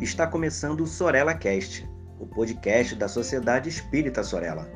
está 0.00 0.26
começando 0.26 0.82
o 0.82 0.86
Sorella 0.86 1.34
Cast, 1.34 1.88
o 2.20 2.26
podcast 2.26 2.94
da 2.94 3.08
Sociedade 3.08 3.68
Espírita 3.68 4.22
Sorella. 4.22 4.70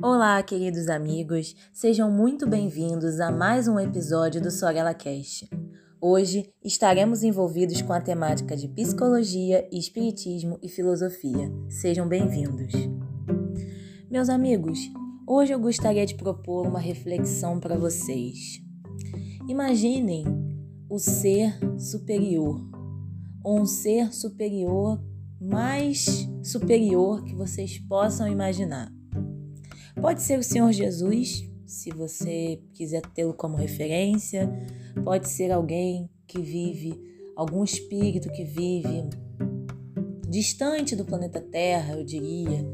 Olá, 0.00 0.42
queridos 0.42 0.88
amigos, 0.88 1.54
sejam 1.72 2.10
muito 2.10 2.46
bem-vindos 2.46 3.20
a 3.20 3.30
mais 3.30 3.68
um 3.68 3.78
episódio 3.78 4.40
do 4.40 4.50
Sorella 4.50 4.94
Cast. 4.94 5.48
Hoje 6.00 6.50
estaremos 6.64 7.22
envolvidos 7.22 7.82
com 7.82 7.92
a 7.92 8.00
temática 8.00 8.56
de 8.56 8.66
psicologia, 8.68 9.68
espiritismo 9.70 10.58
e 10.62 10.68
filosofia. 10.68 11.52
Sejam 11.68 12.08
bem-vindos. 12.08 12.72
Meus 14.10 14.30
amigos, 14.30 14.78
hoje 15.28 15.52
eu 15.52 15.60
gostaria 15.60 16.06
de 16.06 16.14
propor 16.14 16.66
uma 16.66 16.80
reflexão 16.80 17.60
para 17.60 17.76
vocês. 17.76 18.62
Imaginem 19.46 20.24
o 20.88 20.98
ser 20.98 21.54
superior, 21.78 22.58
ou 23.44 23.60
um 23.60 23.66
ser 23.66 24.12
superior 24.14 24.98
mais 25.38 26.26
superior 26.42 27.22
que 27.24 27.34
vocês 27.34 27.78
possam 27.78 28.26
imaginar. 28.26 28.90
Pode 30.00 30.22
ser 30.22 30.38
o 30.38 30.42
Senhor 30.42 30.72
Jesus, 30.72 31.44
se 31.66 31.90
você 31.90 32.62
quiser 32.72 33.02
tê-lo 33.14 33.34
como 33.34 33.56
referência, 33.56 34.50
pode 35.04 35.28
ser 35.28 35.52
alguém 35.52 36.08
que 36.26 36.40
vive, 36.40 36.98
algum 37.36 37.62
espírito 37.62 38.30
que 38.30 38.44
vive 38.44 39.08
distante 40.28 40.94
do 40.94 41.04
planeta 41.04 41.40
Terra, 41.40 41.94
eu 41.94 42.04
diria, 42.04 42.64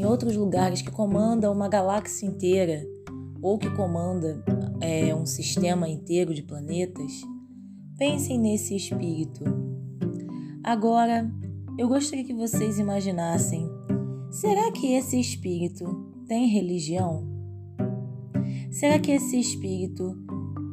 em 0.00 0.04
outros 0.06 0.34
lugares 0.34 0.80
que 0.80 0.90
comanda 0.90 1.50
uma 1.50 1.68
galáxia 1.68 2.26
inteira 2.26 2.86
ou 3.42 3.58
que 3.58 3.68
comanda 3.76 4.42
é, 4.80 5.14
um 5.14 5.26
sistema 5.26 5.90
inteiro 5.90 6.32
de 6.32 6.42
planetas, 6.42 7.20
pensem 7.98 8.38
nesse 8.38 8.74
espírito. 8.74 9.44
Agora, 10.64 11.30
eu 11.76 11.86
gostaria 11.86 12.24
que 12.24 12.32
vocês 12.32 12.78
imaginassem: 12.78 13.68
será 14.30 14.72
que 14.72 14.94
esse 14.94 15.20
espírito 15.20 15.84
tem 16.26 16.48
religião? 16.48 17.28
Será 18.70 18.98
que 18.98 19.10
esse 19.10 19.38
espírito 19.38 20.16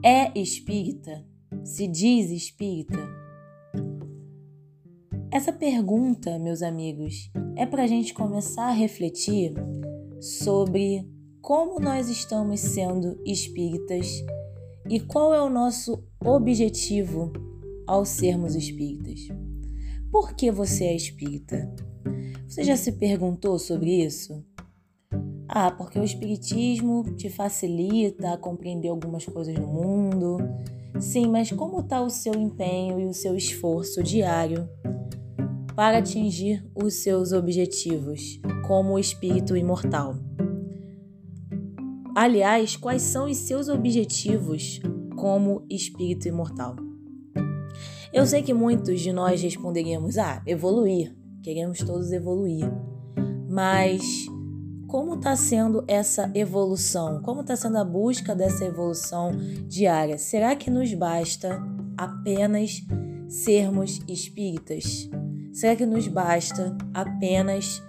é 0.05 0.31
espírita? 0.39 1.25
Se 1.65 1.85
diz 1.85 2.31
espírita? 2.31 3.16
Essa 5.29 5.51
pergunta, 5.51 6.39
meus 6.39 6.61
amigos, 6.61 7.29
é 7.57 7.65
para 7.65 7.83
a 7.83 7.87
gente 7.87 8.13
começar 8.13 8.67
a 8.67 8.71
refletir 8.71 9.53
sobre 10.21 11.05
como 11.41 11.81
nós 11.81 12.07
estamos 12.07 12.61
sendo 12.61 13.21
espíritas 13.25 14.23
e 14.89 15.01
qual 15.01 15.33
é 15.33 15.41
o 15.41 15.49
nosso 15.49 16.01
objetivo 16.23 17.33
ao 17.85 18.05
sermos 18.05 18.55
espíritas. 18.55 19.27
Por 20.09 20.33
que 20.33 20.49
você 20.49 20.85
é 20.85 20.95
espírita? 20.95 21.75
Você 22.47 22.63
já 22.63 22.77
se 22.77 22.93
perguntou 22.93 23.59
sobre 23.59 24.05
isso? 24.05 24.45
Ah, 25.49 25.71
porque 25.71 25.99
o 25.99 26.05
espiritismo 26.05 27.03
te 27.15 27.29
facilita 27.29 28.31
a 28.31 28.37
compreender 28.37 28.87
algumas 28.87 29.25
coisas 29.25 29.55
no 29.55 29.67
mundo. 29.67 30.37
Sim, 31.01 31.27
mas 31.27 31.51
como 31.51 31.81
está 31.81 32.01
o 32.01 32.09
seu 32.09 32.33
empenho 32.33 32.97
e 32.97 33.05
o 33.05 33.13
seu 33.13 33.35
esforço 33.35 34.01
diário 34.01 34.69
para 35.77 35.99
atingir 35.99 36.67
os 36.73 36.95
seus 36.95 37.31
objetivos 37.31 38.41
como 38.65 38.97
espírito 38.97 39.55
imortal. 39.55 40.15
Aliás, 42.15 42.75
quais 42.75 43.03
são 43.03 43.29
os 43.29 43.37
seus 43.37 43.69
objetivos 43.69 44.81
como 45.15 45.63
espírito 45.69 46.27
imortal? 46.27 46.75
Eu 48.11 48.25
sei 48.25 48.41
que 48.41 48.55
muitos 48.55 49.01
de 49.01 49.13
nós 49.13 49.39
responderíamos: 49.39 50.17
ah, 50.17 50.41
evoluir, 50.47 51.15
queremos 51.43 51.77
todos 51.77 52.11
evoluir. 52.11 52.65
Mas 53.47 54.01
como 54.87 55.13
está 55.13 55.35
sendo 55.35 55.83
essa 55.87 56.31
evolução? 56.33 57.21
Como 57.21 57.41
está 57.41 57.55
sendo 57.55 57.77
a 57.77 57.83
busca 57.83 58.33
dessa 58.35 58.65
evolução 58.65 59.31
diária? 59.67 60.17
Será 60.17 60.55
que 60.55 60.71
nos 60.71 60.91
basta 60.95 61.61
apenas 61.95 62.81
sermos 63.29 64.01
espíritas? 64.07 65.07
Será 65.57 65.75
que 65.75 65.87
nos 65.87 66.07
basta 66.07 66.77
apenas 66.93 67.81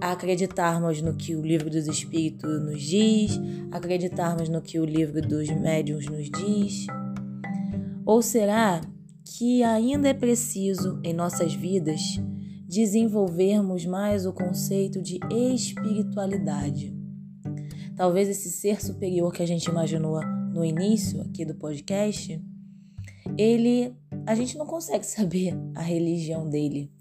acreditarmos 0.00 1.00
no 1.00 1.14
que 1.14 1.36
o 1.36 1.40
livro 1.40 1.70
dos 1.70 1.86
Espíritos 1.86 2.60
nos 2.60 2.82
diz, 2.82 3.40
acreditarmos 3.70 4.48
no 4.48 4.60
que 4.60 4.80
o 4.80 4.84
livro 4.84 5.22
dos 5.22 5.48
médiuns 5.48 6.06
nos 6.06 6.28
diz? 6.28 6.88
Ou 8.04 8.20
será 8.20 8.80
que 9.24 9.62
ainda 9.62 10.08
é 10.08 10.14
preciso 10.14 11.00
em 11.04 11.14
nossas 11.14 11.54
vidas 11.54 12.00
desenvolvermos 12.66 13.86
mais 13.86 14.26
o 14.26 14.32
conceito 14.32 15.00
de 15.00 15.20
espiritualidade? 15.30 16.92
Talvez 17.94 18.28
esse 18.28 18.50
ser 18.50 18.84
superior 18.84 19.32
que 19.32 19.44
a 19.44 19.46
gente 19.46 19.66
imaginou 19.66 20.20
no 20.52 20.64
início 20.64 21.20
aqui 21.20 21.44
do 21.44 21.54
podcast, 21.54 22.44
ele 23.38 23.94
a 24.26 24.34
gente 24.34 24.58
não 24.58 24.66
consegue 24.66 25.06
saber 25.06 25.56
a 25.72 25.82
religião 25.82 26.50
dele 26.50 26.95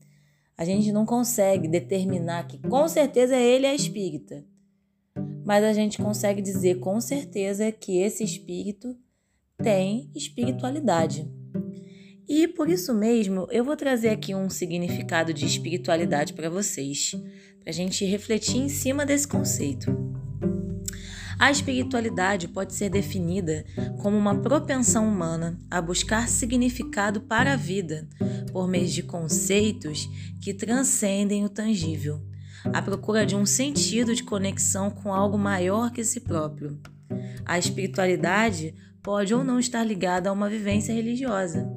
a 0.58 0.64
gente 0.64 0.92
não 0.92 1.06
consegue 1.06 1.68
determinar 1.68 2.48
que 2.48 2.58
com 2.60 2.88
certeza 2.88 3.36
ele 3.36 3.66
é 3.66 3.76
espírita. 3.76 4.46
Mas 5.46 5.64
a 5.64 5.74
gente 5.74 5.98
consegue 5.98 6.42
dizer 6.42 6.80
com 6.80 7.00
certeza 7.00 7.72
que 7.72 7.98
esse 8.00 8.24
espírito 8.24 8.98
tem 9.58 10.10
espiritualidade. 10.16 11.30
E 12.28 12.48
por 12.48 12.70
isso 12.70 12.94
mesmo, 12.94 13.48
eu 13.52 13.64
vou 13.64 13.76
trazer 13.76 14.10
aqui 14.10 14.34
um 14.34 14.50
significado 14.50 15.34
de 15.34 15.46
espiritualidade 15.46 16.34
para 16.34 16.50
vocês, 16.50 17.12
para 17.60 17.70
a 17.70 17.74
gente 17.74 18.04
refletir 18.04 18.58
em 18.58 18.70
cima 18.70 19.06
desse 19.06 19.28
conceito. 19.28 20.25
A 21.38 21.52
espiritualidade 21.52 22.48
pode 22.48 22.74
ser 22.74 22.90
definida 22.90 23.66
como 24.02 24.18
uma 24.18 24.36
propensão 24.36 25.08
humana 25.08 25.58
a 25.70 25.82
buscar 25.82 26.30
significado 26.30 27.22
para 27.22 27.54
a 27.54 27.58
vida 27.58 28.08
por 28.52 28.68
meio 28.68 28.88
de 28.88 29.04
conceitos 29.04 30.10
que 30.42 30.54
transcendem 30.54 31.44
o 31.44 31.50
tangível, 31.50 32.22
à 32.74 32.82
procura 32.82 33.26
de 33.26 33.36
um 33.36 33.46
sentido 33.46 34.16
de 34.16 34.24
conexão 34.24 34.90
com 34.90 35.14
algo 35.14 35.38
maior 35.38 35.92
que 35.92 36.04
si 36.04 36.22
próprio. 36.22 36.80
A 37.46 37.60
espiritualidade 37.60 38.74
pode 39.04 39.34
ou 39.34 39.44
não 39.44 39.60
estar 39.60 39.84
ligada 39.84 40.30
a 40.30 40.34
uma 40.34 40.50
vivência 40.50 40.94
religiosa. 40.94 41.70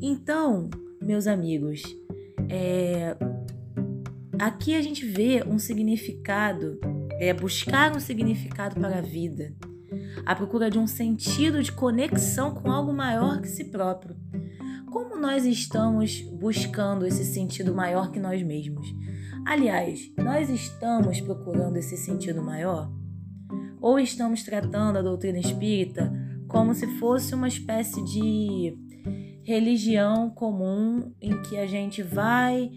Então, 0.00 0.68
meus 1.00 1.26
amigos, 1.26 1.82
é... 2.48 3.16
aqui 4.38 4.74
a 4.74 4.82
gente 4.82 5.06
vê 5.06 5.42
um 5.46 5.58
significado 5.58 6.78
é 7.18 7.32
buscar 7.34 7.94
um 7.94 8.00
significado 8.00 8.80
para 8.80 8.98
a 8.98 9.02
vida, 9.02 9.54
a 10.24 10.34
procura 10.34 10.70
de 10.70 10.78
um 10.78 10.86
sentido 10.86 11.62
de 11.62 11.72
conexão 11.72 12.54
com 12.54 12.70
algo 12.70 12.92
maior 12.92 13.40
que 13.40 13.48
si 13.48 13.64
próprio. 13.64 14.16
Como 14.90 15.16
nós 15.16 15.44
estamos 15.44 16.20
buscando 16.40 17.06
esse 17.06 17.24
sentido 17.24 17.74
maior 17.74 18.10
que 18.10 18.20
nós 18.20 18.42
mesmos? 18.42 18.86
Aliás, 19.46 20.12
nós 20.16 20.48
estamos 20.48 21.20
procurando 21.20 21.76
esse 21.76 21.96
sentido 21.96 22.42
maior? 22.42 22.90
Ou 23.80 23.98
estamos 23.98 24.42
tratando 24.42 24.98
a 24.98 25.02
doutrina 25.02 25.38
espírita 25.38 26.12
como 26.48 26.74
se 26.74 26.86
fosse 26.98 27.34
uma 27.34 27.48
espécie 27.48 28.02
de 28.04 28.76
religião 29.44 30.30
comum 30.30 31.12
em 31.20 31.40
que 31.42 31.56
a 31.56 31.66
gente 31.66 32.02
vai 32.02 32.70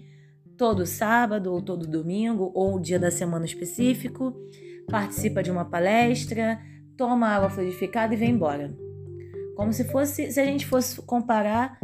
todo 0.62 0.86
sábado 0.86 1.52
ou 1.52 1.60
todo 1.60 1.88
domingo 1.88 2.52
ou 2.54 2.80
dia 2.80 3.00
da 3.00 3.10
semana 3.10 3.46
específico, 3.46 4.32
participa 4.88 5.42
de 5.42 5.50
uma 5.50 5.66
palestra, 5.66 6.60
toma 6.96 7.30
água 7.30 7.50
fluidificada 7.50 8.14
e 8.14 8.18
vem 8.18 8.30
embora. 8.30 8.72
Como 9.56 9.74
se 9.74 9.86
fosse, 9.86 10.32
se 10.32 10.40
a 10.40 10.46
gente 10.46 10.68
fosse 10.68 11.02
comparar, 11.02 11.80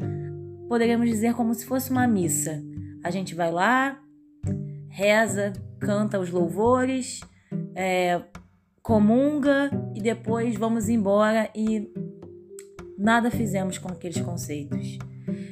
poderíamos 0.70 1.10
dizer 1.10 1.34
como 1.34 1.56
se 1.56 1.66
fosse 1.66 1.90
uma 1.90 2.08
missa. 2.08 2.64
A 3.04 3.10
gente 3.10 3.34
vai 3.34 3.52
lá, 3.52 4.00
reza, 4.90 5.54
canta 5.80 6.20
os 6.20 6.30
louvores, 6.30 7.22
é, 7.74 8.22
comunga 8.84 9.72
e 9.96 10.02
depois 10.04 10.56
vamos 10.56 10.88
embora 10.88 11.50
e 11.56 11.92
nada 12.96 13.32
fizemos 13.32 13.80
com 13.80 13.88
aqueles 13.88 14.22
conceitos. 14.22 15.00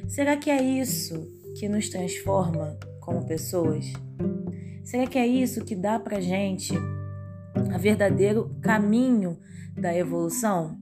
Será 0.06 0.36
que 0.36 0.48
é 0.48 0.62
isso 0.62 1.26
que 1.58 1.68
nos 1.68 1.88
transforma 1.88 2.78
como 3.06 3.24
pessoas? 3.24 3.92
Será 4.84 5.06
que 5.06 5.16
é 5.16 5.26
isso 5.26 5.64
que 5.64 5.76
dá 5.76 5.98
pra 5.98 6.20
gente 6.20 6.74
a 7.72 7.78
verdadeiro 7.78 8.54
caminho 8.60 9.38
da 9.74 9.96
evolução? 9.96 10.76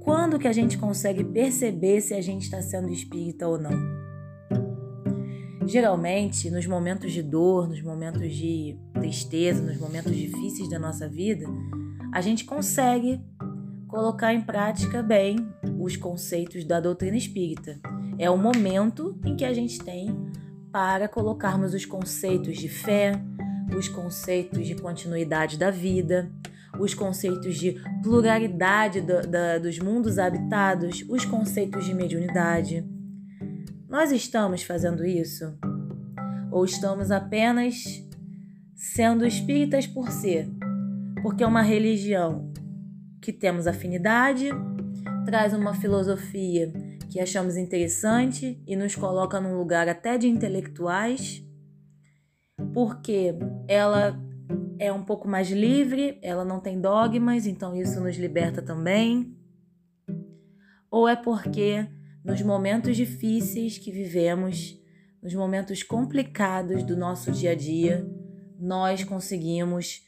Quando 0.00 0.38
que 0.38 0.48
a 0.48 0.52
gente 0.52 0.76
consegue 0.76 1.24
perceber 1.24 2.00
se 2.00 2.12
a 2.12 2.20
gente 2.20 2.42
está 2.42 2.60
sendo 2.60 2.90
espírita 2.90 3.48
ou 3.48 3.58
não? 3.58 3.72
Geralmente, 5.66 6.50
nos 6.50 6.66
momentos 6.66 7.10
de 7.10 7.22
dor, 7.22 7.68
nos 7.68 7.80
momentos 7.80 8.30
de 8.34 8.76
tristeza, 8.92 9.62
nos 9.62 9.78
momentos 9.78 10.14
difíceis 10.14 10.68
da 10.68 10.78
nossa 10.78 11.08
vida, 11.08 11.46
a 12.12 12.20
gente 12.20 12.44
consegue 12.44 13.18
colocar 13.88 14.34
em 14.34 14.42
prática 14.42 15.02
bem 15.02 15.36
os 15.80 15.96
conceitos 15.96 16.64
da 16.64 16.80
doutrina 16.80 17.16
espírita. 17.16 17.80
É 18.18 18.28
o 18.28 18.36
momento 18.36 19.18
em 19.24 19.34
que 19.34 19.44
a 19.44 19.54
gente 19.54 19.78
tem 19.78 20.14
para 20.74 21.06
colocarmos 21.06 21.72
os 21.72 21.86
conceitos 21.86 22.56
de 22.56 22.68
fé, 22.68 23.12
os 23.78 23.86
conceitos 23.86 24.66
de 24.66 24.74
continuidade 24.74 25.56
da 25.56 25.70
vida, 25.70 26.28
os 26.80 26.92
conceitos 26.92 27.54
de 27.54 27.80
pluralidade 28.02 29.00
do, 29.00 29.24
da, 29.24 29.56
dos 29.58 29.78
mundos 29.78 30.18
habitados, 30.18 31.04
os 31.08 31.24
conceitos 31.24 31.84
de 31.84 31.94
mediunidade. 31.94 32.84
Nós 33.88 34.10
estamos 34.10 34.64
fazendo 34.64 35.06
isso? 35.06 35.56
Ou 36.50 36.64
estamos 36.64 37.12
apenas 37.12 37.84
sendo 38.74 39.24
espíritas 39.24 39.86
por 39.86 40.10
ser? 40.10 40.50
Porque 41.22 41.44
é 41.44 41.46
uma 41.46 41.62
religião 41.62 42.52
que 43.22 43.32
temos 43.32 43.68
afinidade, 43.68 44.48
traz 45.24 45.54
uma 45.54 45.72
filosofia 45.72 46.72
que 47.14 47.20
achamos 47.20 47.56
interessante 47.56 48.60
e 48.66 48.74
nos 48.74 48.96
coloca 48.96 49.40
num 49.40 49.56
lugar 49.56 49.88
até 49.88 50.18
de 50.18 50.26
intelectuais, 50.26 51.46
porque 52.72 53.32
ela 53.68 54.20
é 54.80 54.92
um 54.92 55.04
pouco 55.04 55.28
mais 55.28 55.48
livre, 55.48 56.18
ela 56.20 56.44
não 56.44 56.58
tem 56.58 56.80
dogmas, 56.80 57.46
então 57.46 57.72
isso 57.72 58.00
nos 58.00 58.16
liberta 58.16 58.60
também. 58.60 59.32
Ou 60.90 61.06
é 61.08 61.14
porque 61.14 61.86
nos 62.24 62.42
momentos 62.42 62.96
difíceis 62.96 63.78
que 63.78 63.92
vivemos, 63.92 64.76
nos 65.22 65.34
momentos 65.34 65.84
complicados 65.84 66.82
do 66.82 66.96
nosso 66.96 67.30
dia 67.30 67.52
a 67.52 67.54
dia, 67.54 68.04
nós 68.58 69.04
conseguimos 69.04 70.02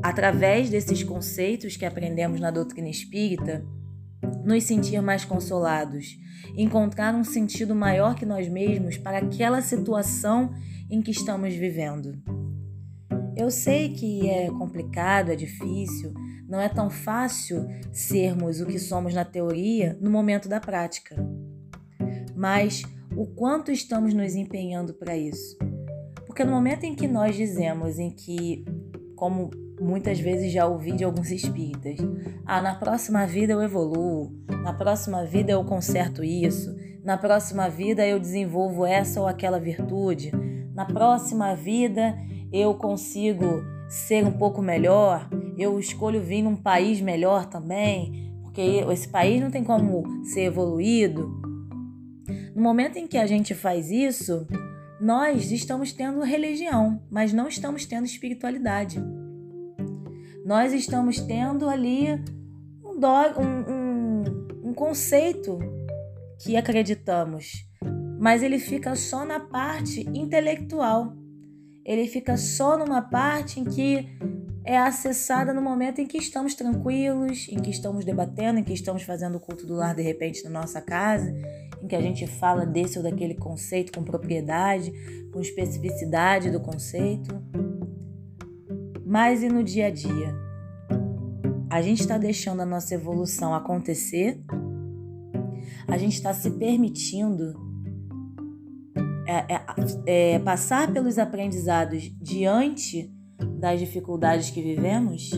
através 0.00 0.70
desses 0.70 1.02
conceitos 1.02 1.76
que 1.76 1.84
aprendemos 1.84 2.38
na 2.38 2.52
doutrina 2.52 2.88
espírita, 2.88 3.66
nos 4.44 4.64
sentir 4.64 5.00
mais 5.00 5.24
consolados, 5.24 6.18
encontrar 6.56 7.14
um 7.14 7.24
sentido 7.24 7.74
maior 7.74 8.14
que 8.14 8.26
nós 8.26 8.48
mesmos 8.48 8.96
para 8.96 9.18
aquela 9.18 9.60
situação 9.60 10.52
em 10.90 11.00
que 11.00 11.10
estamos 11.10 11.54
vivendo. 11.54 12.22
Eu 13.36 13.50
sei 13.50 13.90
que 13.90 14.28
é 14.28 14.48
complicado, 14.48 15.30
é 15.30 15.36
difícil, 15.36 16.14
não 16.48 16.60
é 16.60 16.68
tão 16.68 16.88
fácil 16.88 17.66
sermos 17.92 18.60
o 18.60 18.66
que 18.66 18.78
somos 18.78 19.14
na 19.14 19.24
teoria 19.24 19.98
no 20.00 20.10
momento 20.10 20.48
da 20.48 20.60
prática. 20.60 21.16
Mas 22.36 22.82
o 23.16 23.26
quanto 23.26 23.72
estamos 23.72 24.14
nos 24.14 24.34
empenhando 24.34 24.94
para 24.94 25.16
isso? 25.16 25.56
Porque 26.26 26.44
no 26.44 26.52
momento 26.52 26.84
em 26.84 26.94
que 26.94 27.08
nós 27.08 27.34
dizemos 27.34 27.98
em 27.98 28.10
que, 28.10 28.64
como 29.16 29.50
muitas 29.80 30.20
vezes 30.20 30.52
já 30.52 30.66
ouvi 30.66 30.92
de 30.92 31.04
alguns 31.04 31.30
espíritas. 31.30 31.98
Ah, 32.44 32.62
na 32.62 32.74
próxima 32.74 33.26
vida 33.26 33.52
eu 33.52 33.62
evoluo, 33.62 34.32
na 34.62 34.72
próxima 34.72 35.24
vida 35.24 35.52
eu 35.52 35.64
conserto 35.64 36.22
isso, 36.22 36.74
na 37.02 37.16
próxima 37.16 37.68
vida 37.68 38.06
eu 38.06 38.18
desenvolvo 38.18 38.86
essa 38.86 39.20
ou 39.20 39.26
aquela 39.26 39.58
virtude, 39.58 40.32
na 40.74 40.84
próxima 40.84 41.54
vida 41.54 42.16
eu 42.52 42.74
consigo 42.74 43.62
ser 43.88 44.24
um 44.24 44.32
pouco 44.32 44.62
melhor, 44.62 45.28
eu 45.58 45.78
escolho 45.78 46.22
vir 46.22 46.42
num 46.42 46.56
país 46.56 47.00
melhor 47.00 47.46
também, 47.46 48.32
porque 48.42 48.84
esse 48.90 49.08
país 49.08 49.42
não 49.42 49.50
tem 49.50 49.64
como 49.64 50.24
ser 50.24 50.44
evoluído. 50.44 51.42
No 52.54 52.62
momento 52.62 52.96
em 52.96 53.06
que 53.06 53.18
a 53.18 53.26
gente 53.26 53.54
faz 53.54 53.90
isso, 53.90 54.46
nós 55.00 55.50
estamos 55.50 55.92
tendo 55.92 56.22
religião, 56.22 57.02
mas 57.10 57.32
não 57.32 57.48
estamos 57.48 57.84
tendo 57.84 58.06
espiritualidade 58.06 59.02
nós 60.44 60.74
estamos 60.74 61.18
tendo 61.20 61.70
ali 61.70 62.12
um, 62.84 63.00
do, 63.00 63.08
um, 63.40 63.72
um, 63.72 64.68
um 64.68 64.74
conceito 64.74 65.58
que 66.38 66.54
acreditamos, 66.54 67.66
mas 68.20 68.42
ele 68.42 68.58
fica 68.58 68.94
só 68.94 69.24
na 69.24 69.40
parte 69.40 70.06
intelectual. 70.12 71.16
Ele 71.82 72.06
fica 72.06 72.36
só 72.36 72.76
numa 72.76 73.00
parte 73.00 73.58
em 73.58 73.64
que 73.64 74.06
é 74.66 74.78
acessada 74.78 75.52
no 75.52 75.60
momento 75.60 76.00
em 76.00 76.06
que 76.06 76.18
estamos 76.18 76.54
tranquilos, 76.54 77.46
em 77.50 77.58
que 77.58 77.70
estamos 77.70 78.04
debatendo, 78.04 78.58
em 78.58 78.64
que 78.64 78.72
estamos 78.72 79.02
fazendo 79.02 79.36
o 79.36 79.40
culto 79.40 79.66
do 79.66 79.74
lar 79.74 79.94
de 79.94 80.02
repente 80.02 80.44
na 80.44 80.50
nossa 80.50 80.80
casa, 80.80 81.34
em 81.82 81.86
que 81.86 81.96
a 81.96 82.00
gente 82.00 82.26
fala 82.26 82.66
desse 82.66 82.98
ou 82.98 83.04
daquele 83.04 83.34
conceito 83.34 83.92
com 83.92 84.02
propriedade, 84.02 84.92
com 85.32 85.40
especificidade 85.40 86.50
do 86.50 86.60
conceito 86.60 87.34
mas 89.14 89.44
e 89.44 89.48
no 89.48 89.62
dia 89.62 89.86
a 89.86 89.90
dia? 89.90 90.34
A 91.70 91.80
gente 91.80 92.00
está 92.00 92.18
deixando 92.18 92.62
a 92.62 92.66
nossa 92.66 92.96
evolução 92.96 93.54
acontecer? 93.54 94.42
A 95.86 95.96
gente 95.96 96.14
está 96.14 96.34
se 96.34 96.50
permitindo 96.50 97.54
é, 99.24 99.54
é, 99.54 99.64
é, 100.06 100.38
passar 100.40 100.92
pelos 100.92 101.16
aprendizados 101.16 102.12
diante 102.20 103.08
das 103.60 103.78
dificuldades 103.78 104.50
que 104.50 104.60
vivemos? 104.60 105.30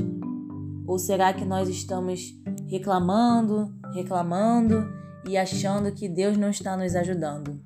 Ou 0.86 0.98
será 0.98 1.34
que 1.34 1.44
nós 1.44 1.68
estamos 1.68 2.34
reclamando, 2.70 3.74
reclamando 3.92 4.88
e 5.28 5.36
achando 5.36 5.92
que 5.92 6.08
Deus 6.08 6.38
não 6.38 6.48
está 6.48 6.78
nos 6.78 6.96
ajudando? 6.96 7.60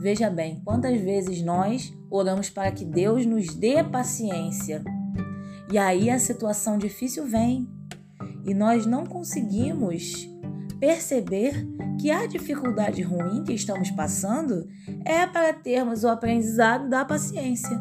Veja 0.00 0.30
bem, 0.30 0.62
quantas 0.64 1.00
vezes 1.00 1.42
nós 1.42 1.92
oramos 2.08 2.48
para 2.50 2.70
que 2.70 2.84
Deus 2.84 3.26
nos 3.26 3.52
dê 3.52 3.82
paciência 3.82 4.84
e 5.70 5.78
aí 5.78 6.10
a 6.10 6.18
situação 6.18 6.78
difícil 6.78 7.26
vem. 7.26 7.68
E 8.44 8.52
nós 8.52 8.84
não 8.84 9.06
conseguimos 9.06 10.28
perceber 10.78 11.66
que 12.00 12.10
a 12.10 12.26
dificuldade 12.26 13.00
ruim 13.00 13.42
que 13.42 13.54
estamos 13.54 13.90
passando 13.90 14.68
é 15.04 15.26
para 15.26 15.52
termos 15.52 16.04
o 16.04 16.08
aprendizado 16.08 16.88
da 16.88 17.04
paciência. 17.04 17.80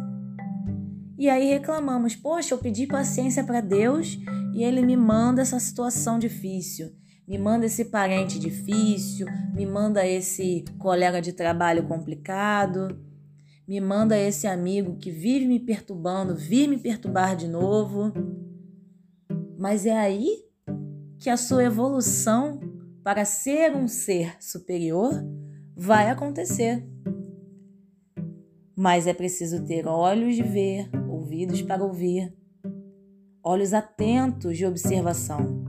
E 1.17 1.29
aí 1.29 1.49
reclamamos: 1.49 2.15
poxa, 2.15 2.53
eu 2.53 2.57
pedi 2.57 2.87
paciência 2.87 3.43
para 3.43 3.59
Deus 3.61 4.17
e 4.53 4.63
Ele 4.63 4.81
me 4.81 4.95
manda 4.95 5.41
essa 5.41 5.59
situação 5.59 6.17
difícil, 6.17 6.91
me 7.27 7.37
manda 7.37 7.65
esse 7.65 7.85
parente 7.85 8.39
difícil, 8.39 9.27
me 9.53 9.65
manda 9.65 10.07
esse 10.07 10.63
colega 10.79 11.21
de 11.21 11.33
trabalho 11.33 11.83
complicado 11.83 12.97
me 13.67 13.79
manda 13.79 14.17
esse 14.17 14.45
amigo 14.45 14.97
que 14.97 15.09
vive 15.09 15.47
me 15.47 15.59
perturbando, 15.59 16.35
vir 16.35 16.67
me 16.67 16.77
perturbar 16.77 17.35
de 17.35 17.47
novo. 17.47 18.11
Mas 19.57 19.85
é 19.85 19.97
aí 19.97 20.43
que 21.17 21.29
a 21.29 21.37
sua 21.37 21.63
evolução 21.63 22.59
para 23.03 23.25
ser 23.25 23.75
um 23.75 23.87
ser 23.87 24.35
superior 24.41 25.11
vai 25.75 26.09
acontecer. 26.09 26.85
Mas 28.75 29.07
é 29.07 29.13
preciso 29.13 29.63
ter 29.65 29.87
olhos 29.87 30.35
de 30.35 30.43
ver, 30.43 30.89
ouvidos 31.07 31.61
para 31.61 31.83
ouvir, 31.83 32.33
olhos 33.41 33.73
atentos 33.73 34.57
de 34.57 34.65
observação. 34.65 35.63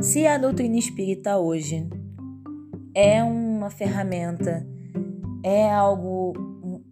Se 0.00 0.26
a 0.26 0.38
doutrina 0.38 0.76
espírita 0.76 1.38
hoje 1.38 1.88
é 2.94 3.22
um 3.22 3.45
uma 3.66 3.70
ferramenta, 3.70 4.64
é 5.42 5.68
algo 5.72 6.32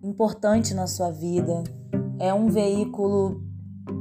importante 0.03 0.75
na 0.75 0.89
sua 0.89 1.11
vida, 1.11 1.63
é 2.19 2.35
um 2.35 2.49
veículo 2.49 3.41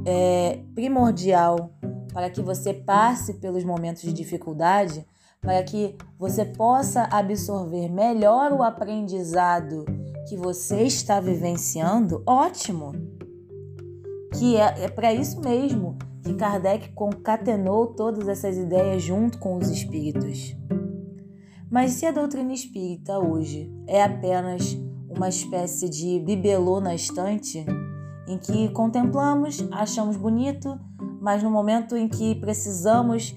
é, 0.04 0.58
primordial 0.74 1.72
para 2.12 2.28
que 2.30 2.42
você 2.42 2.74
passe 2.74 3.34
pelos 3.34 3.64
momentos 3.64 4.02
de 4.02 4.12
dificuldade, 4.12 5.06
para 5.40 5.62
que 5.62 5.96
você 6.18 6.44
possa 6.44 7.04
absorver 7.12 7.88
melhor 7.88 8.52
o 8.52 8.62
aprendizado 8.62 9.84
que 10.28 10.36
você 10.36 10.82
está 10.82 11.20
vivenciando, 11.20 12.22
ótimo! 12.26 12.92
Que 14.36 14.56
é, 14.56 14.84
é 14.84 14.88
para 14.88 15.12
isso 15.12 15.40
mesmo 15.40 15.96
que 16.24 16.34
Kardec 16.34 16.88
concatenou 16.92 17.88
todas 17.88 18.26
essas 18.26 18.56
ideias 18.56 19.02
junto 19.02 19.38
com 19.38 19.58
os 19.58 19.68
espíritos. 19.68 20.56
Mas 21.70 21.92
se 21.92 22.06
a 22.06 22.12
doutrina 22.12 22.52
espírita 22.52 23.18
hoje? 23.18 23.70
É 23.86 24.02
apenas 24.02 24.76
uma 25.08 25.28
espécie 25.28 25.88
de 25.88 26.18
bibelô 26.20 26.80
na 26.80 26.94
estante, 26.94 27.64
em 28.26 28.38
que 28.38 28.68
contemplamos, 28.70 29.66
achamos 29.70 30.16
bonito, 30.16 30.78
mas 31.20 31.42
no 31.42 31.50
momento 31.50 31.96
em 31.96 32.08
que 32.08 32.34
precisamos 32.34 33.34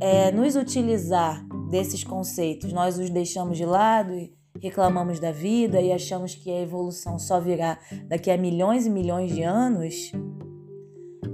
é, 0.00 0.30
nos 0.32 0.56
utilizar 0.56 1.46
desses 1.70 2.04
conceitos, 2.04 2.72
nós 2.72 2.98
os 2.98 3.08
deixamos 3.08 3.56
de 3.56 3.64
lado 3.64 4.12
e 4.12 4.32
reclamamos 4.60 5.18
da 5.18 5.32
vida 5.32 5.80
e 5.80 5.92
achamos 5.92 6.34
que 6.34 6.50
a 6.50 6.60
evolução 6.60 7.18
só 7.18 7.40
virá 7.40 7.78
daqui 8.08 8.30
a 8.30 8.36
milhões 8.36 8.86
e 8.86 8.90
milhões 8.90 9.34
de 9.34 9.42
anos, 9.42 10.12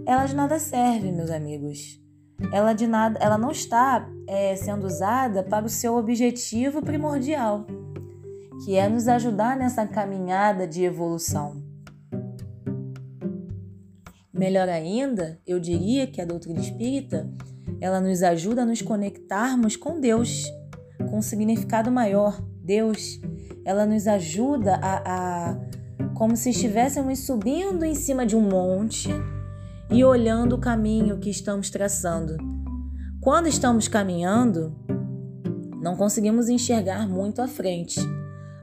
elas 0.07 0.33
nada 0.33 0.59
servem, 0.59 1.12
meus 1.12 1.30
amigos. 1.30 2.00
Ela 2.52 2.73
de 2.73 2.87
nada, 2.87 3.18
ela 3.21 3.37
não 3.37 3.50
está 3.50 4.09
é, 4.26 4.54
sendo 4.57 4.87
usada 4.87 5.42
para 5.42 5.66
o 5.66 5.68
seu 5.68 5.97
objetivo 5.97 6.80
primordial, 6.80 7.66
que 8.64 8.76
é 8.76 8.88
nos 8.88 9.09
ajudar 9.09 9.57
nessa 9.57 9.87
caminhada 9.87 10.66
de 10.66 10.85
evolução. 10.85 11.62
Melhor 14.33 14.68
ainda, 14.68 15.40
eu 15.45 15.59
diria 15.59 16.07
que 16.07 16.21
a 16.21 16.25
doutrina 16.25 16.61
espírita 16.61 17.28
ela 17.80 18.00
nos 18.00 18.23
ajuda 18.23 18.62
a 18.62 18.66
nos 18.66 18.80
conectarmos 18.80 19.76
com 19.76 20.00
Deus, 20.00 20.45
com 21.11 21.18
um 21.18 21.23
significado 21.23 21.90
maior, 21.90 22.40
Deus. 22.62 23.21
Ela 23.64 23.85
nos 23.85 24.07
ajuda 24.07 24.76
a, 24.76 25.50
a 25.50 25.59
como 26.14 26.37
se 26.37 26.50
estivéssemos 26.50 27.21
subindo 27.21 27.85
em 27.85 27.95
cima 27.95 28.25
de 28.25 28.37
um 28.37 28.40
monte 28.40 29.11
e 29.90 30.04
olhando 30.04 30.54
o 30.54 30.61
caminho 30.61 31.18
que 31.18 31.30
estamos 31.30 31.71
traçando. 31.71 32.37
Quando 33.21 33.49
estamos 33.49 33.88
caminhando, 33.88 34.75
não 35.80 35.97
conseguimos 35.97 36.49
enxergar 36.49 37.09
muito 37.09 37.40
à 37.40 37.49
frente. 37.49 38.00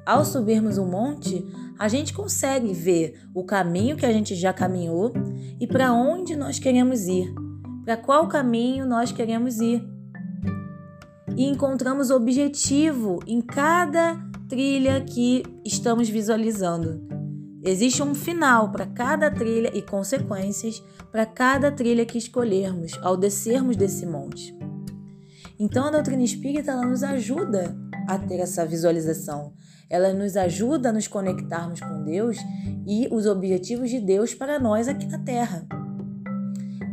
Ao 0.05 0.23
subirmos 0.23 0.77
um 0.77 0.85
monte, 0.85 1.43
a 1.79 1.87
gente 1.87 2.13
consegue 2.13 2.73
ver 2.73 3.19
o 3.33 3.43
caminho 3.43 3.97
que 3.97 4.05
a 4.05 4.13
gente 4.13 4.35
já 4.35 4.53
caminhou 4.53 5.11
e 5.59 5.67
para 5.67 5.91
onde 5.91 6.35
nós 6.35 6.59
queremos 6.59 7.07
ir, 7.07 7.33
para 7.83 7.97
qual 7.97 8.27
caminho 8.27 8.85
nós 8.85 9.11
queremos 9.11 9.59
ir. 9.59 9.83
E 11.35 11.45
encontramos 11.45 12.11
objetivo 12.11 13.19
em 13.27 13.41
cada 13.41 14.15
trilha 14.47 15.01
que 15.01 15.43
estamos 15.65 16.07
visualizando. 16.07 17.14
Existe 17.67 18.03
um 18.03 18.13
final 18.13 18.71
para 18.71 18.85
cada 18.85 19.31
trilha 19.31 19.71
e 19.73 19.81
consequências 19.81 20.83
para 21.11 21.25
cada 21.25 21.71
trilha 21.71 22.05
que 22.05 22.15
escolhermos 22.15 22.91
ao 23.01 23.17
descermos 23.17 23.75
desse 23.75 24.05
monte. 24.05 24.55
Então 25.57 25.87
a 25.87 25.89
doutrina 25.89 26.21
espírita 26.21 26.69
ela 26.69 26.85
nos 26.85 27.01
ajuda 27.01 27.75
a 28.07 28.19
ter 28.19 28.35
essa 28.35 28.67
visualização. 28.67 29.51
Ela 29.89 30.13
nos 30.13 30.37
ajuda 30.37 30.89
a 30.89 30.93
nos 30.93 31.07
conectarmos 31.07 31.79
com 31.79 32.03
Deus 32.03 32.37
e 32.85 33.07
os 33.11 33.25
objetivos 33.25 33.89
de 33.89 33.99
Deus 33.99 34.35
para 34.35 34.59
nós 34.59 34.87
aqui 34.87 35.07
na 35.07 35.17
Terra. 35.17 35.65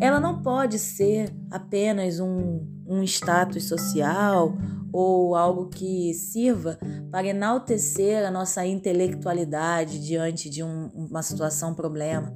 Ela 0.01 0.19
não 0.19 0.41
pode 0.41 0.79
ser 0.79 1.31
apenas 1.51 2.19
um, 2.19 2.67
um 2.93 3.03
status 3.03 3.65
social 3.65 4.55
ou 4.93 5.35
algo 5.35 5.69
que 5.69 6.13
sirva 6.13 6.79
para 7.11 7.27
enaltecer 7.29 8.25
a 8.27 8.31
nossa 8.31 8.65
intelectualidade 8.67 9.99
diante 10.05 10.51
de 10.51 10.63
um, 10.63 10.91
uma 10.95 11.23
situação, 11.23 11.75
problema. 11.75 12.35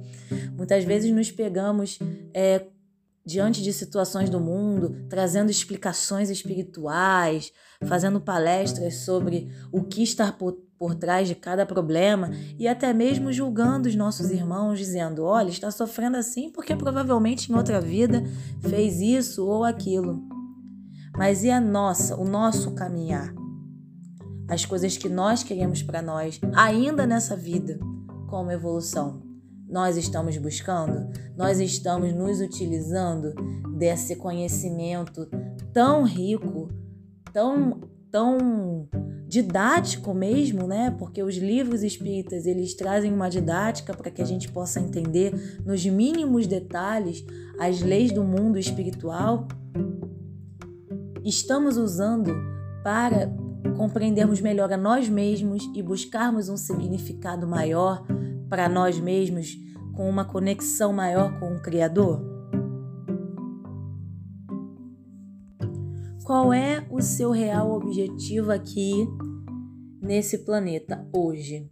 Muitas 0.57 0.83
vezes 0.83 1.13
nos 1.13 1.29
pegamos 1.29 1.99
é, 2.33 2.65
diante 3.23 3.61
de 3.61 3.71
situações 3.71 4.29
do 4.29 4.39
mundo, 4.39 5.05
trazendo 5.07 5.51
explicações 5.51 6.29
espirituais, 6.29 7.51
fazendo 7.85 8.19
palestras 8.19 9.01
sobre 9.01 9.51
o 9.71 9.83
que 9.83 10.01
está 10.01 10.31
por, 10.31 10.53
por 10.79 10.95
trás 10.95 11.27
de 11.27 11.35
cada 11.35 11.65
problema 11.65 12.31
e 12.57 12.67
até 12.67 12.91
mesmo 12.91 13.31
julgando 13.31 13.87
os 13.87 13.95
nossos 13.95 14.31
irmãos, 14.31 14.79
dizendo: 14.79 15.23
olha, 15.23 15.49
está 15.49 15.69
sofrendo 15.69 16.17
assim 16.17 16.49
porque 16.49 16.75
provavelmente 16.75 17.51
em 17.51 17.55
outra 17.55 17.79
vida 17.79 18.23
fez 18.61 18.99
isso 18.99 19.45
ou 19.45 19.63
aquilo. 19.63 20.36
Mas 21.17 21.43
e 21.43 21.49
a 21.49 21.59
nossa, 21.59 22.15
o 22.15 22.23
nosso 22.23 22.71
caminhar? 22.71 23.33
As 24.47 24.65
coisas 24.65 24.95
que 24.95 25.09
nós 25.09 25.43
queremos 25.43 25.81
para 25.81 26.01
nós, 26.01 26.39
ainda 26.53 27.07
nessa 27.07 27.35
vida, 27.35 27.79
como 28.29 28.51
evolução. 28.51 29.23
Nós 29.67 29.97
estamos 29.97 30.37
buscando, 30.37 31.09
nós 31.35 31.59
estamos 31.59 32.13
nos 32.13 32.39
utilizando 32.39 33.33
desse 33.77 34.15
conhecimento 34.15 35.27
tão 35.73 36.03
rico, 36.03 36.69
tão 37.33 37.81
tão 38.09 38.87
didático 39.27 40.13
mesmo, 40.13 40.65
né? 40.65 40.95
Porque 40.97 41.21
os 41.21 41.35
livros 41.35 41.83
espíritas, 41.83 42.45
eles 42.45 42.73
trazem 42.73 43.13
uma 43.13 43.29
didática 43.29 43.93
para 43.93 44.09
que 44.09 44.21
a 44.21 44.25
gente 44.25 44.49
possa 44.49 44.79
entender 44.79 45.61
nos 45.65 45.85
mínimos 45.85 46.47
detalhes 46.47 47.25
as 47.59 47.81
leis 47.81 48.11
do 48.11 48.23
mundo 48.23 48.57
espiritual 48.57 49.47
estamos 51.27 51.77
usando 51.77 52.33
para 52.83 53.29
compreendermos 53.75 54.39
melhor 54.39 54.71
a 54.71 54.77
nós 54.77 55.09
mesmos 55.09 55.69
e 55.75 55.83
buscarmos 55.83 56.47
um 56.47 56.55
significado 56.55 57.45
maior 57.45 58.05
para 58.49 58.69
nós 58.69 58.99
mesmos, 58.99 59.57
com 59.93 60.09
uma 60.09 60.23
conexão 60.23 60.93
maior 60.93 61.37
com 61.39 61.55
o 61.55 61.61
Criador? 61.61 62.21
Qual 66.23 66.53
é 66.53 66.85
o 66.89 67.01
seu 67.01 67.31
real 67.31 67.71
objetivo 67.71 68.51
aqui 68.51 69.07
nesse 70.01 70.39
planeta 70.39 71.05
hoje? 71.13 71.69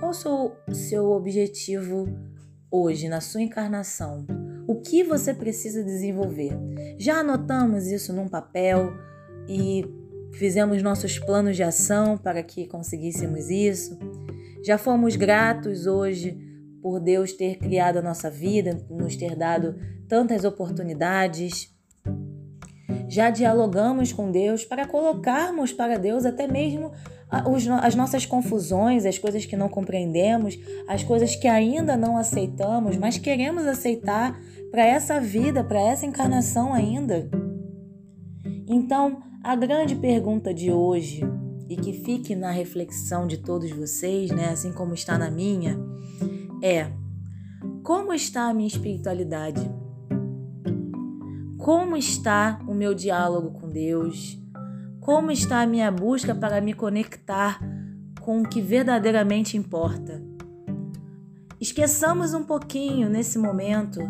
Qual 0.00 0.10
o 0.10 0.74
seu, 0.74 1.10
objetivo 1.10 2.06
hoje, 2.70 3.08
na 3.08 3.20
sua 3.20 3.42
encarnação? 3.42 4.26
O 4.66 4.76
que 4.76 5.04
você 5.04 5.34
precisa 5.34 5.82
desenvolver? 5.82 6.52
Já 6.98 7.18
anotamos 7.18 7.86
isso 7.86 8.12
num 8.12 8.28
papel 8.28 8.92
e 9.46 9.84
fizemos 10.32 10.82
nossos 10.82 11.18
planos 11.18 11.56
de 11.56 11.62
ação 11.62 12.16
para 12.16 12.42
que 12.42 12.66
conseguíssemos 12.66 13.50
isso? 13.50 13.98
Já 14.64 14.78
fomos 14.78 15.16
gratos 15.16 15.86
hoje 15.86 16.38
por 16.82 16.98
Deus 16.98 17.32
ter 17.34 17.58
criado 17.58 17.98
a 17.98 18.02
nossa 18.02 18.30
vida, 18.30 18.80
nos 18.88 19.16
ter 19.16 19.36
dado 19.36 19.76
tantas 20.08 20.44
oportunidades? 20.44 21.70
Já 23.06 23.28
dialogamos 23.28 24.12
com 24.12 24.30
Deus 24.30 24.64
para 24.64 24.86
colocarmos 24.86 25.74
para 25.74 25.98
Deus 25.98 26.24
até 26.24 26.48
mesmo 26.48 26.90
as 27.82 27.94
nossas 27.94 28.24
confusões, 28.24 29.04
as 29.04 29.18
coisas 29.18 29.44
que 29.44 29.56
não 29.56 29.68
compreendemos, 29.68 30.58
as 30.86 31.02
coisas 31.02 31.34
que 31.34 31.48
ainda 31.48 31.96
não 31.96 32.16
aceitamos, 32.16 32.96
mas 32.96 33.18
queremos 33.18 33.66
aceitar 33.66 34.38
para 34.74 34.84
essa 34.84 35.20
vida, 35.20 35.62
para 35.62 35.80
essa 35.80 36.04
encarnação 36.04 36.74
ainda. 36.74 37.30
Então, 38.66 39.22
a 39.40 39.54
grande 39.54 39.94
pergunta 39.94 40.52
de 40.52 40.72
hoje, 40.72 41.22
e 41.70 41.76
que 41.76 41.92
fique 41.92 42.34
na 42.34 42.50
reflexão 42.50 43.24
de 43.24 43.36
todos 43.36 43.70
vocês, 43.70 44.32
né, 44.32 44.48
assim 44.48 44.72
como 44.72 44.92
está 44.92 45.16
na 45.16 45.30
minha, 45.30 45.78
é: 46.60 46.90
como 47.84 48.12
está 48.12 48.48
a 48.48 48.52
minha 48.52 48.66
espiritualidade? 48.66 49.60
Como 51.56 51.96
está 51.96 52.60
o 52.66 52.74
meu 52.74 52.94
diálogo 52.94 53.52
com 53.52 53.68
Deus? 53.68 54.36
Como 55.00 55.30
está 55.30 55.60
a 55.60 55.66
minha 55.68 55.92
busca 55.92 56.34
para 56.34 56.60
me 56.60 56.74
conectar 56.74 57.60
com 58.20 58.40
o 58.40 58.48
que 58.48 58.60
verdadeiramente 58.60 59.56
importa? 59.56 60.20
Esqueçamos 61.60 62.34
um 62.34 62.42
pouquinho 62.42 63.08
nesse 63.08 63.38
momento 63.38 64.00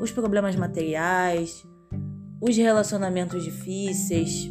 os 0.00 0.10
problemas 0.10 0.56
materiais, 0.56 1.66
os 2.40 2.56
relacionamentos 2.56 3.44
difíceis. 3.44 4.50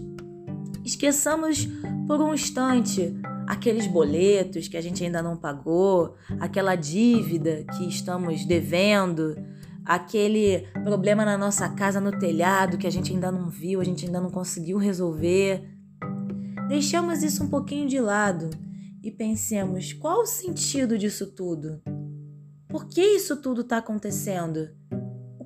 Esqueçamos 0.84 1.68
por 2.08 2.22
um 2.22 2.34
instante 2.34 3.16
aqueles 3.48 3.88
boletos 3.88 4.68
que 4.68 4.78
a 4.78 4.82
gente 4.82 5.04
ainda 5.04 5.22
não 5.22 5.38
pagou, 5.38 6.16
aquela 6.40 6.76
dívida 6.76 7.64
que 7.76 7.88
estamos 7.88 8.46
devendo, 8.46 9.36
aquele 9.84 10.68
problema 10.84 11.24
na 11.24 11.38
nossa 11.38 11.70
casa 11.70 12.02
no 12.02 12.18
telhado 12.18 12.78
que 12.78 12.88
a 12.88 12.92
gente 12.92 13.14
ainda 13.14 13.32
não 13.32 13.50
viu, 13.50 13.80
a 13.80 13.84
gente 13.84 14.06
ainda 14.06 14.20
não 14.20 14.32
conseguiu 14.32 14.78
resolver. 14.78 15.64
Deixamos 16.68 17.22
isso 17.22 17.44
um 17.44 17.48
pouquinho 17.48 17.88
de 17.88 18.00
lado 18.00 18.50
e 19.04 19.12
pensemos 19.12 19.94
qual 19.94 20.22
o 20.22 20.26
sentido 20.26 20.98
disso 20.98 21.28
tudo? 21.28 21.82
Por 22.68 22.88
que 22.88 23.02
isso 23.02 23.38
tudo 23.38 23.62
está 23.62 23.78
acontecendo? 23.78 24.70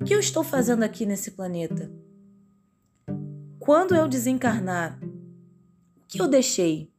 O 0.00 0.04
que 0.04 0.14
eu 0.14 0.18
estou 0.18 0.42
fazendo 0.42 0.82
aqui 0.82 1.04
nesse 1.04 1.32
planeta? 1.32 1.92
Quando 3.58 3.94
eu 3.94 4.08
desencarnar, 4.08 4.98
o 5.98 6.06
que 6.08 6.22
eu 6.22 6.26
deixei? 6.26 6.90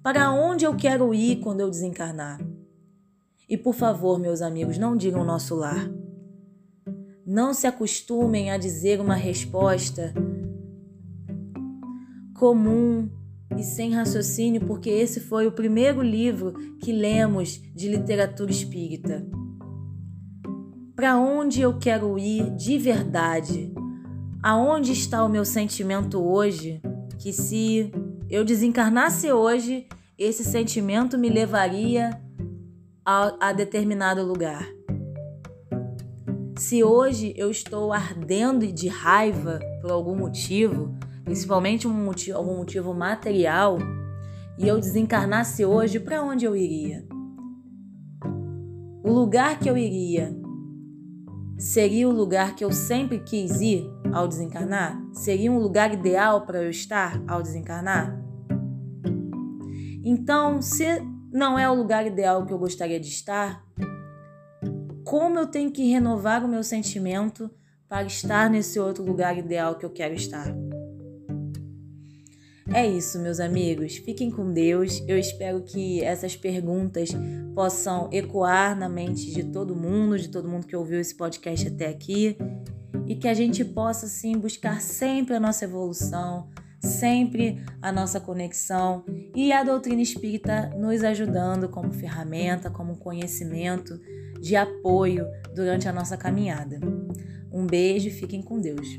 Para 0.00 0.30
onde 0.30 0.64
eu 0.64 0.76
quero 0.76 1.12
ir 1.12 1.40
quando 1.40 1.58
eu 1.58 1.68
desencarnar? 1.68 2.40
E 3.48 3.58
por 3.58 3.74
favor, 3.74 4.20
meus 4.20 4.42
amigos, 4.42 4.78
não 4.78 4.96
digam 4.96 5.24
nosso 5.24 5.56
lar. 5.56 5.90
Não 7.26 7.52
se 7.52 7.66
acostumem 7.66 8.52
a 8.52 8.56
dizer 8.56 9.00
uma 9.00 9.16
resposta 9.16 10.14
comum 12.38 13.10
e 13.58 13.64
sem 13.64 13.92
raciocínio, 13.92 14.64
porque 14.66 14.88
esse 14.88 15.18
foi 15.18 15.48
o 15.48 15.52
primeiro 15.52 16.00
livro 16.00 16.52
que 16.78 16.92
lemos 16.92 17.60
de 17.74 17.88
literatura 17.88 18.52
espírita 18.52 19.26
para 21.02 21.18
onde 21.18 21.60
eu 21.60 21.80
quero 21.80 22.16
ir 22.16 22.48
de 22.50 22.78
verdade. 22.78 23.74
Aonde 24.40 24.92
está 24.92 25.24
o 25.24 25.28
meu 25.28 25.44
sentimento 25.44 26.24
hoje? 26.24 26.80
Que 27.18 27.32
se 27.32 27.90
eu 28.30 28.44
desencarnasse 28.44 29.32
hoje, 29.32 29.88
esse 30.16 30.44
sentimento 30.44 31.18
me 31.18 31.28
levaria 31.28 32.22
a, 33.04 33.48
a 33.48 33.52
determinado 33.52 34.22
lugar. 34.22 34.64
Se 36.56 36.84
hoje 36.84 37.34
eu 37.36 37.50
estou 37.50 37.92
ardendo 37.92 38.64
de 38.72 38.86
raiva 38.86 39.58
por 39.80 39.90
algum 39.90 40.14
motivo, 40.14 40.96
principalmente 41.24 41.88
um 41.88 41.92
motivo, 41.92 42.38
algum 42.38 42.58
motivo 42.58 42.94
material, 42.94 43.76
e 44.56 44.68
eu 44.68 44.78
desencarnasse 44.78 45.64
hoje, 45.64 45.98
para 45.98 46.22
onde 46.22 46.44
eu 46.44 46.54
iria? 46.54 47.04
O 49.02 49.10
lugar 49.10 49.58
que 49.58 49.68
eu 49.68 49.76
iria 49.76 50.40
seria 51.62 52.08
o 52.08 52.12
lugar 52.12 52.56
que 52.56 52.64
eu 52.64 52.72
sempre 52.72 53.20
quis 53.20 53.60
ir 53.60 53.88
ao 54.12 54.26
desencarnar? 54.26 55.00
Seria 55.12 55.50
um 55.50 55.60
lugar 55.60 55.94
ideal 55.94 56.44
para 56.44 56.60
eu 56.60 56.68
estar 56.68 57.22
ao 57.28 57.40
desencarnar? 57.40 58.20
Então, 60.04 60.60
se 60.60 60.84
não 61.32 61.56
é 61.56 61.70
o 61.70 61.74
lugar 61.74 62.04
ideal 62.04 62.44
que 62.44 62.52
eu 62.52 62.58
gostaria 62.58 62.98
de 62.98 63.06
estar, 63.06 63.64
como 65.04 65.38
eu 65.38 65.46
tenho 65.46 65.70
que 65.70 65.88
renovar 65.88 66.44
o 66.44 66.48
meu 66.48 66.64
sentimento 66.64 67.48
para 67.88 68.06
estar 68.06 68.50
nesse 68.50 68.80
outro 68.80 69.04
lugar 69.04 69.38
ideal 69.38 69.76
que 69.76 69.86
eu 69.86 69.90
quero 69.90 70.14
estar? 70.14 70.52
É 72.74 72.86
isso, 72.86 73.18
meus 73.18 73.38
amigos. 73.38 73.96
Fiquem 73.98 74.30
com 74.30 74.50
Deus. 74.50 75.02
Eu 75.06 75.18
espero 75.18 75.60
que 75.60 76.02
essas 76.02 76.34
perguntas 76.34 77.10
possam 77.54 78.08
ecoar 78.10 78.78
na 78.78 78.88
mente 78.88 79.30
de 79.30 79.44
todo 79.44 79.76
mundo, 79.76 80.18
de 80.18 80.28
todo 80.28 80.48
mundo 80.48 80.66
que 80.66 80.74
ouviu 80.74 80.98
esse 80.98 81.14
podcast 81.14 81.68
até 81.68 81.88
aqui, 81.88 82.36
e 83.06 83.14
que 83.14 83.28
a 83.28 83.34
gente 83.34 83.62
possa 83.62 84.06
sim 84.06 84.38
buscar 84.38 84.80
sempre 84.80 85.34
a 85.34 85.40
nossa 85.40 85.66
evolução, 85.66 86.48
sempre 86.80 87.62
a 87.82 87.92
nossa 87.92 88.18
conexão 88.18 89.04
e 89.36 89.52
a 89.52 89.62
doutrina 89.62 90.00
espírita 90.00 90.70
nos 90.70 91.04
ajudando 91.04 91.68
como 91.68 91.92
ferramenta, 91.92 92.70
como 92.70 92.96
conhecimento 92.96 94.00
de 94.40 94.56
apoio 94.56 95.26
durante 95.54 95.88
a 95.88 95.92
nossa 95.92 96.16
caminhada. 96.16 96.80
Um 97.52 97.66
beijo 97.66 98.08
e 98.08 98.10
fiquem 98.10 98.40
com 98.40 98.58
Deus. 98.58 98.98